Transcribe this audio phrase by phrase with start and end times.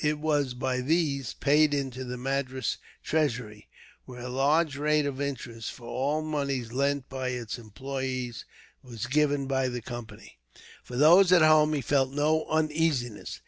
[0.03, 3.67] It was, by these, paid into the Madras treasury,
[4.05, 8.43] where a large rate of interest, for all monies lent by its employees,
[8.81, 10.39] was given by the Company.
[10.83, 13.39] For those at home he felt no uneasiness.